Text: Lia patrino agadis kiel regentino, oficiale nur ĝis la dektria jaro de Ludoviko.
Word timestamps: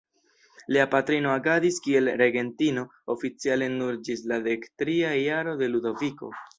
Lia 0.75 0.87
patrino 0.93 1.33
agadis 1.33 1.77
kiel 1.89 2.11
regentino, 2.23 2.87
oficiale 3.17 3.71
nur 3.79 4.03
ĝis 4.09 4.27
la 4.35 4.43
dektria 4.53 5.17
jaro 5.25 5.59
de 5.65 5.75
Ludoviko. 5.75 6.37